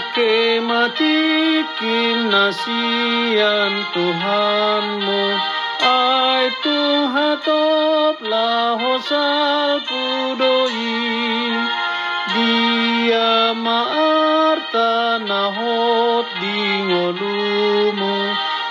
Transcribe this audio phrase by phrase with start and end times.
[0.00, 5.24] Pakai mati kinasian Tuhanmu.
[5.84, 11.52] Ai Tuhan toplah hosal pudoi
[12.32, 18.16] Dia maarta nahot dingolumu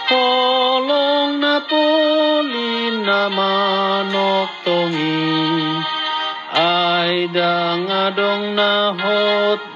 [0.10, 5.78] Holong napolin namanok tongi.
[6.58, 9.69] Ai dangadong nahot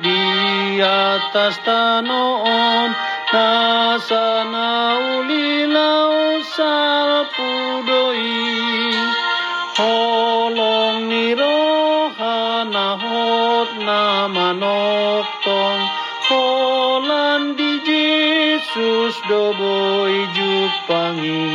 [0.81, 2.89] atas tanoon
[3.33, 8.29] Nasana ulilau salpudoi
[9.73, 15.81] Holong ni rohana hot na manoktong
[16.29, 21.49] Holan di Jesus doboi jupangi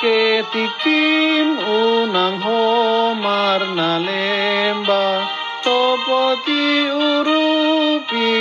[0.00, 5.28] Paketikim unang homar na lemba
[5.60, 8.32] Topoti urupi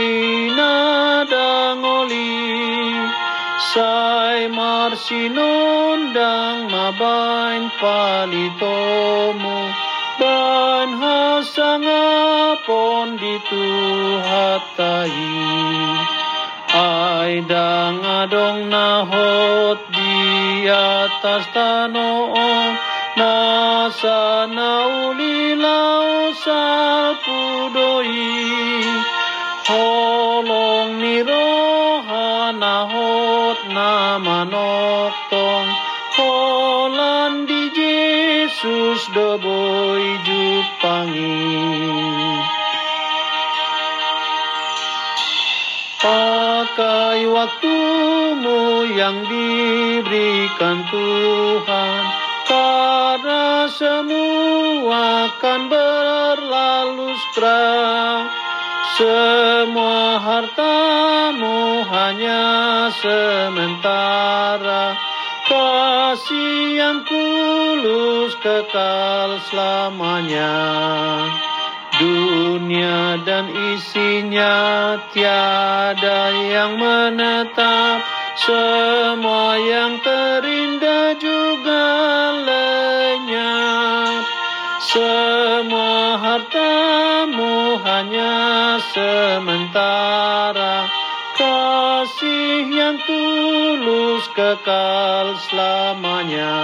[0.55, 2.95] na dangoli
[3.75, 9.59] Sai marsinondang mabain palitomu
[10.15, 15.11] Dan hasangapon dituhatai
[16.71, 19.98] Ai dangadong nahot
[20.59, 22.75] di atas tanoon
[23.15, 28.11] Nasa naulilau salpudoi
[29.71, 35.67] Holong ni roha nahot na manoktong
[36.19, 41.39] Holan di Jesus doboi jupangi
[45.99, 52.01] Pakai waktumu yang diberikan Tuhan
[52.47, 58.23] Karena semua akan berlalu segera.
[58.95, 62.47] Semua hartamu hanya
[62.95, 64.95] sementara.
[65.51, 70.55] Kasih yang tulus kekal selamanya
[71.99, 77.99] Dunia dan isinya tiada yang menetap.
[78.39, 81.87] Semua yang terindah juga
[82.47, 84.23] lenyap.
[84.79, 90.87] Semua hartamu hanya sementara.
[91.35, 96.55] Kasih yang tulus kekal selamanya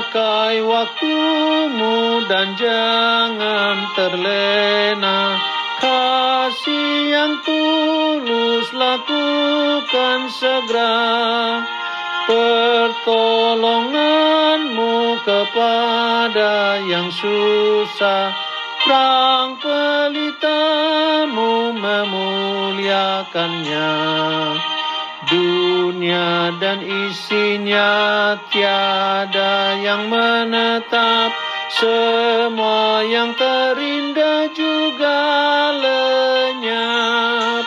[0.00, 5.36] Pakai waktumu dan jangan terlena.
[5.76, 11.60] Kasih yang tulus lakukan segera.
[12.24, 18.32] Pertolonganmu kepada yang susah.
[18.80, 23.92] Perang pelitamu memuliakannya.
[25.30, 31.34] Dunia dan isinya tiada yang menetap.
[31.70, 35.18] Semua yang terindah juga
[35.82, 37.64] lenyap.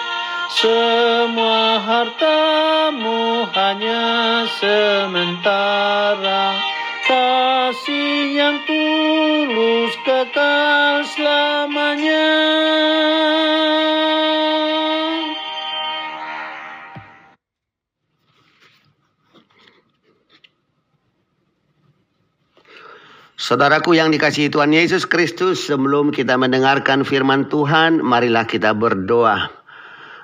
[0.56, 4.08] Semua hartamu hanya
[4.56, 6.56] sementara.
[7.04, 12.32] Kasih yang tulus kekal selamanya
[23.34, 29.50] Saudaraku yang dikasihi Tuhan Yesus Kristus, sebelum kita mendengarkan firman Tuhan, marilah kita berdoa.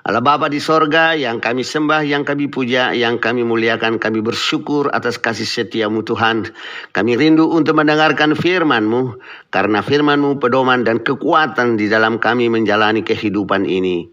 [0.05, 4.93] Allah Bapa di sorga yang kami sembah, yang kami puja, yang kami muliakan, kami bersyukur
[4.93, 6.53] atas kasih setiamu Tuhan.
[6.93, 9.17] Kami rindu untuk mendengarkan firman-Mu,
[9.49, 14.05] karena firman-Mu pedoman dan kekuatan di dalam kami menjalani kehidupan ini.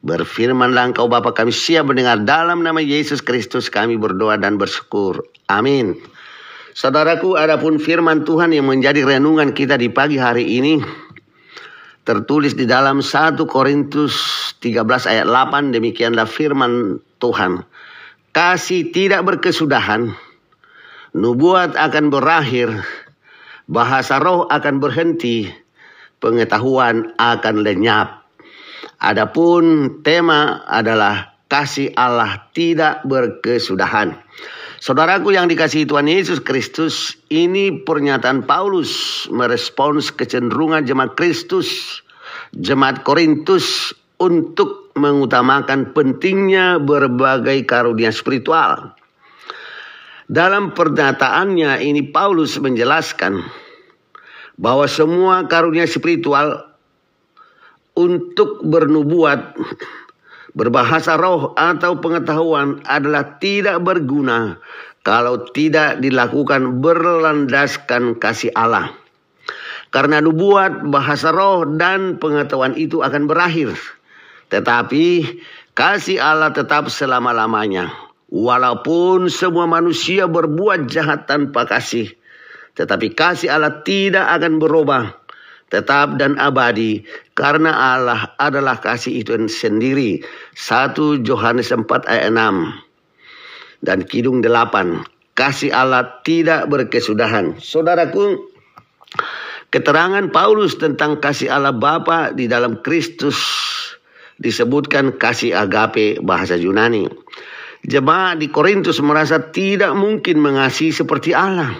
[0.00, 5.28] Berfirmanlah engkau Bapa kami siap mendengar dalam nama Yesus Kristus kami berdoa dan bersyukur.
[5.44, 6.00] Amin.
[6.70, 10.78] Saudaraku, adapun firman Tuhan yang menjadi renungan kita di pagi hari ini
[12.06, 14.14] tertulis di dalam 1 Korintus
[14.62, 17.66] 13 ayat 8 demikianlah firman Tuhan.
[18.30, 20.14] Kasih tidak berkesudahan,
[21.18, 22.86] nubuat akan berakhir,
[23.66, 25.50] bahasa roh akan berhenti,
[26.22, 28.22] pengetahuan akan lenyap.
[29.02, 34.14] Adapun tema adalah kasih Allah tidak berkesudahan.
[34.80, 42.00] Saudaraku yang dikasihi Tuhan Yesus Kristus, ini pernyataan Paulus merespons kecenderungan jemaat Kristus,
[42.56, 48.96] jemaat Korintus untuk mengutamakan pentingnya berbagai karunia spiritual.
[50.24, 53.36] Dalam pernyataannya ini Paulus menjelaskan
[54.56, 56.72] bahwa semua karunia spiritual
[57.92, 59.60] untuk bernubuat
[60.50, 64.58] Berbahasa roh atau pengetahuan adalah tidak berguna
[65.06, 68.90] kalau tidak dilakukan berlandaskan kasih Allah.
[69.90, 73.74] Karena nubuat, bahasa roh, dan pengetahuan itu akan berakhir.
[74.50, 75.06] Tetapi
[75.74, 77.90] kasih Allah tetap selama-lamanya.
[78.30, 82.14] Walaupun semua manusia berbuat jahat tanpa kasih.
[82.78, 85.20] Tetapi kasih Allah tidak akan berubah
[85.70, 87.06] tetap dan abadi
[87.40, 90.20] karena Allah adalah kasih itu sendiri.
[90.52, 95.32] 1 Yohanes 4 ayat 6 dan Kidung 8.
[95.32, 97.56] Kasih Allah tidak berkesudahan.
[97.56, 98.44] Saudaraku,
[99.72, 103.40] keterangan Paulus tentang kasih Allah Bapa di dalam Kristus
[104.36, 107.08] disebutkan kasih agape bahasa Yunani.
[107.80, 111.72] Jemaat di Korintus merasa tidak mungkin mengasihi seperti Allah.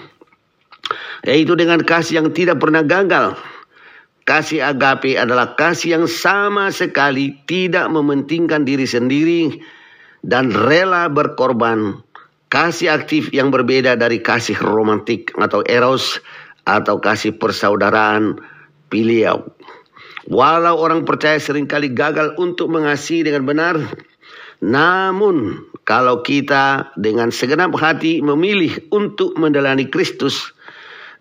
[1.21, 3.37] Yaitu dengan kasih yang tidak pernah gagal
[4.21, 9.59] Kasih agape adalah kasih yang sama sekali tidak mementingkan diri sendiri
[10.21, 12.05] dan rela berkorban.
[12.51, 16.19] Kasih aktif yang berbeda dari kasih romantik atau eros
[16.67, 18.37] atau kasih persaudaraan
[18.91, 19.49] piliau.
[20.29, 23.75] Walau orang percaya sering kali gagal untuk mengasihi dengan benar,
[24.61, 30.53] namun kalau kita dengan segenap hati memilih untuk mendelani Kristus,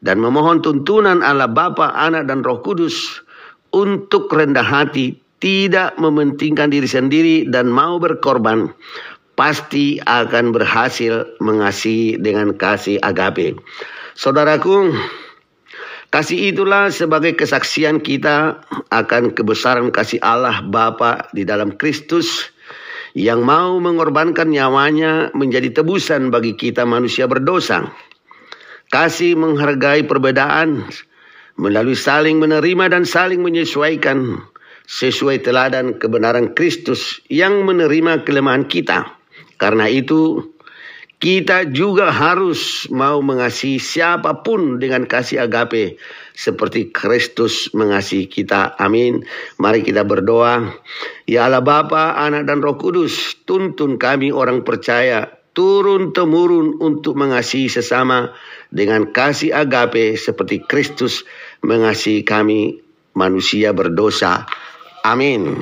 [0.01, 3.21] dan memohon tuntunan Allah Bapa, Anak dan Roh Kudus
[3.71, 8.73] untuk rendah hati, tidak mementingkan diri sendiri dan mau berkorban,
[9.37, 13.57] pasti akan berhasil mengasihi dengan kasih agape.
[14.17, 14.93] Saudaraku,
[16.13, 22.53] kasih itulah sebagai kesaksian kita akan kebesaran kasih Allah Bapa di dalam Kristus
[23.17, 27.91] yang mau mengorbankan nyawanya menjadi tebusan bagi kita manusia berdosa.
[28.91, 30.83] Kasih menghargai perbedaan
[31.55, 34.43] melalui saling menerima dan saling menyesuaikan
[34.91, 39.15] sesuai teladan kebenaran Kristus yang menerima kelemahan kita.
[39.55, 40.51] Karena itu,
[41.21, 46.01] kita juga harus mau mengasihi siapa pun dengan kasih agape
[46.33, 48.75] seperti Kristus mengasihi kita.
[48.81, 49.29] Amin.
[49.61, 50.73] Mari kita berdoa.
[51.29, 57.67] Ya Allah Bapa, Anak dan Roh Kudus, tuntun kami orang percaya turun temurun untuk mengasihi
[57.67, 58.33] sesama
[58.71, 61.27] dengan kasih agape seperti Kristus
[61.67, 62.79] mengasihi kami
[63.19, 64.47] manusia berdosa.
[65.03, 65.59] Amin.